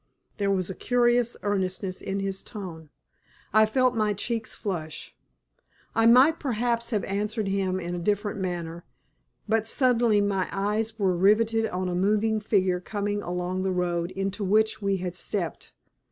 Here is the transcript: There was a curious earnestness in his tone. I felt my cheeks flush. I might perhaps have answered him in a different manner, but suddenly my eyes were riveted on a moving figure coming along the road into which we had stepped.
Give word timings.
There 0.37 0.49
was 0.49 0.67
a 0.67 0.73
curious 0.73 1.37
earnestness 1.43 2.01
in 2.01 2.21
his 2.21 2.41
tone. 2.41 2.89
I 3.53 3.67
felt 3.67 3.93
my 3.93 4.13
cheeks 4.15 4.55
flush. 4.55 5.15
I 5.93 6.07
might 6.07 6.39
perhaps 6.39 6.89
have 6.89 7.03
answered 7.03 7.47
him 7.47 7.79
in 7.79 7.93
a 7.93 7.99
different 7.99 8.39
manner, 8.39 8.83
but 9.47 9.67
suddenly 9.67 10.19
my 10.19 10.49
eyes 10.51 10.97
were 10.97 11.15
riveted 11.15 11.67
on 11.67 11.87
a 11.87 11.93
moving 11.93 12.39
figure 12.39 12.79
coming 12.79 13.21
along 13.21 13.61
the 13.61 13.71
road 13.71 14.09
into 14.09 14.43
which 14.43 14.81
we 14.81 14.97
had 14.97 15.13
stepped. 15.13 15.71